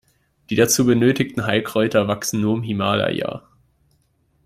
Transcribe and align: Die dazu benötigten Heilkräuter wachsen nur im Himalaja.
Die 0.49 0.55
dazu 0.55 0.83
benötigten 0.87 1.45
Heilkräuter 1.45 2.07
wachsen 2.07 2.41
nur 2.41 2.55
im 2.57 2.63
Himalaja. 2.63 3.43